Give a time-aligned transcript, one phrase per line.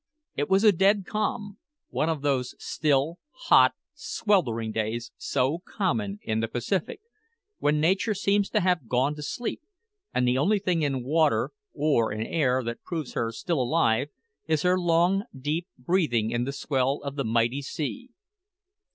[0.35, 3.19] It was a dead calm one of those still,
[3.49, 7.01] hot, sweltering days so common in the Pacific,
[7.59, 9.61] when nature seems to have gone to sleep,
[10.11, 14.09] and the only thing in water or in air that proves her still alive
[14.47, 18.09] is her long, deep breathing in the swell of the mighty sea.